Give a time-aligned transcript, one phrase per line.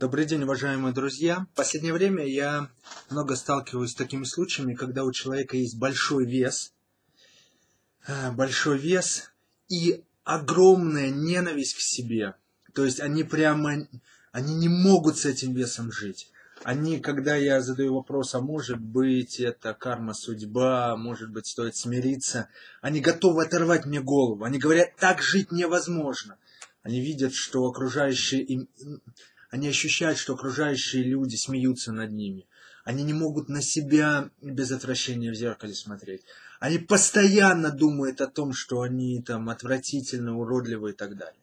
[0.00, 1.48] Добрый день, уважаемые друзья.
[1.52, 2.70] В последнее время я
[3.10, 6.72] много сталкиваюсь с такими случаями, когда у человека есть большой вес,
[8.06, 9.32] э, большой вес
[9.68, 12.36] и огромная ненависть к себе.
[12.74, 13.88] То есть они прямо,
[14.30, 16.30] они не могут с этим весом жить.
[16.62, 22.48] Они, когда я задаю вопрос, а может быть это карма, судьба, может быть стоит смириться,
[22.80, 24.44] они готовы оторвать мне голову.
[24.44, 26.38] Они говорят, так жить невозможно.
[26.84, 28.68] Они видят, что окружающие им,
[29.50, 32.46] они ощущают, что окружающие люди смеются над ними.
[32.84, 36.22] Они не могут на себя без отвращения в зеркале смотреть.
[36.60, 41.40] Они постоянно думают о том, что они там отвратительно, уродливы и так далее.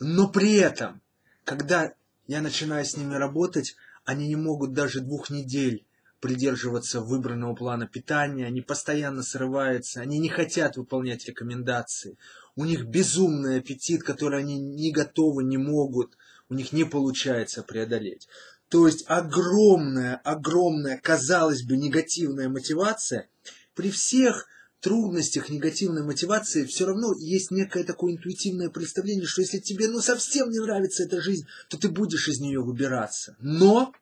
[0.00, 1.00] Но при этом,
[1.44, 1.94] когда
[2.26, 5.84] я начинаю с ними работать, они не могут даже двух недель
[6.20, 12.16] придерживаться выбранного плана питания, они постоянно срываются, они не хотят выполнять рекомендации.
[12.54, 16.16] У них безумный аппетит, который они не готовы, не могут
[16.52, 18.28] у них не получается преодолеть.
[18.68, 23.28] То есть огромная, огромная, казалось бы, негативная мотивация,
[23.74, 24.46] при всех
[24.80, 30.50] трудностях негативной мотивации все равно есть некое такое интуитивное представление, что если тебе ну совсем
[30.50, 33.34] не нравится эта жизнь, то ты будешь из нее выбираться.
[33.40, 33.94] Но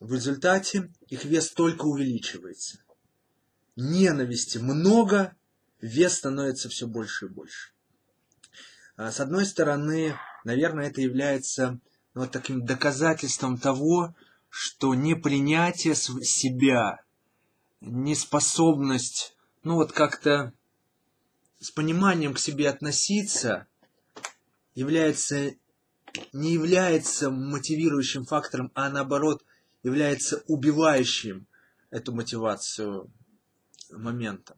[0.00, 2.78] в результате их вес только увеличивается.
[3.76, 5.36] Ненависти много,
[5.80, 7.70] вес становится все больше и больше.
[8.96, 11.78] А, с одной стороны, наверное, это является
[12.14, 14.14] ну, вот таким доказательством того,
[14.48, 17.02] что непринятие себя,
[17.80, 20.52] неспособность, ну вот как-то
[21.58, 23.66] с пониманием к себе относиться
[24.74, 25.52] является,
[26.32, 29.44] не является мотивирующим фактором, а наоборот
[29.82, 31.46] является убивающим
[31.90, 33.10] эту мотивацию
[33.90, 34.56] моментом.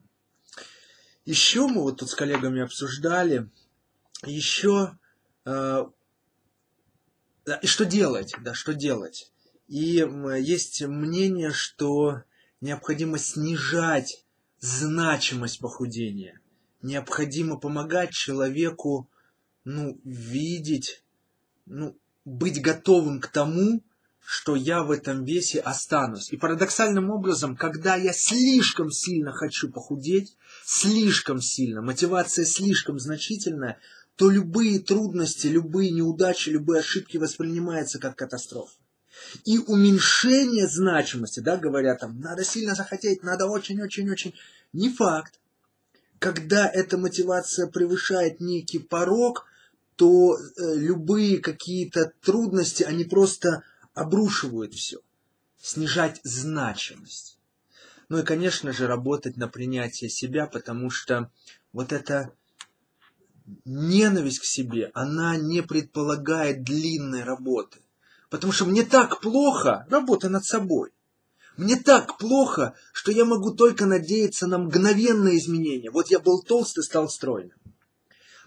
[1.25, 3.49] Еще мы вот тут с коллегами обсуждали,
[4.23, 4.97] еще
[5.45, 5.87] и
[7.63, 9.31] что делать, да, что делать.
[9.67, 10.05] И
[10.39, 12.23] есть мнение, что
[12.61, 14.25] необходимо снижать
[14.59, 16.39] значимость похудения.
[16.81, 19.09] Необходимо помогать человеку,
[19.63, 21.03] ну, видеть,
[21.65, 23.83] ну, быть готовым к тому,
[24.19, 26.31] что я в этом весе останусь.
[26.31, 33.79] И парадоксальным образом, когда я слишком сильно хочу похудеть, слишком сильно, мотивация слишком значительная,
[34.15, 38.77] то любые трудности, любые неудачи, любые ошибки воспринимаются как катастрофа.
[39.43, 44.33] И уменьшение значимости, да, говорят там, надо сильно захотеть, надо очень-очень-очень,
[44.73, 45.39] не факт.
[46.19, 49.45] Когда эта мотивация превышает некий порог,
[49.95, 54.99] то э, любые какие-то трудности, они просто обрушивают все.
[55.57, 57.37] Снижать значимость.
[58.09, 61.31] Ну и, конечно же, работать на принятие себя, потому что
[61.73, 62.31] вот это
[63.65, 67.79] ненависть к себе, она не предполагает длинной работы.
[68.29, 70.91] Потому что мне так плохо, работа над собой.
[71.57, 75.89] Мне так плохо, что я могу только надеяться на мгновенное изменение.
[75.89, 77.57] Вот я был толстый, стал стройным.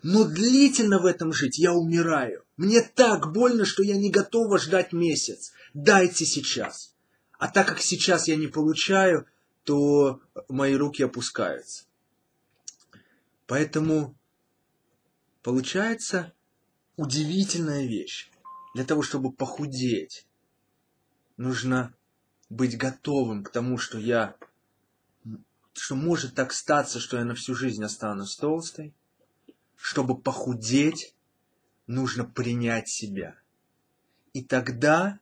[0.03, 2.45] Но длительно в этом жить я умираю.
[2.57, 5.53] Мне так больно, что я не готова ждать месяц.
[5.75, 6.95] Дайте сейчас.
[7.39, 9.27] А так как сейчас я не получаю,
[9.65, 11.85] то мои руки опускаются.
[13.47, 14.18] Поэтому
[15.49, 16.35] Получается
[16.99, 18.31] удивительная вещь.
[18.75, 20.27] Для того, чтобы похудеть,
[21.39, 21.95] нужно
[22.51, 24.37] быть готовым к тому, что я,
[25.73, 28.93] что может так статься, что я на всю жизнь останусь толстой.
[29.75, 31.15] Чтобы похудеть,
[31.87, 33.35] нужно принять себя.
[34.35, 35.19] И тогда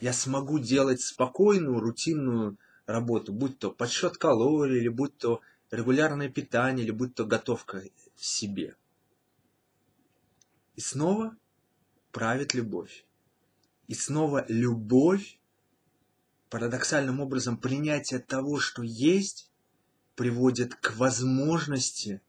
[0.00, 2.56] я смогу делать спокойную, рутинную
[2.86, 7.82] работу, будь то подсчет калорий, или будь то регулярное питание, или будь то готовка
[8.16, 8.74] себе.
[10.78, 11.36] И снова
[12.12, 13.04] правит любовь.
[13.88, 15.40] И снова любовь,
[16.50, 19.50] парадоксальным образом принятие того, что есть,
[20.14, 22.22] приводит к возможности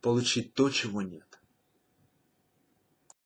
[0.00, 1.31] получить то, чего нет.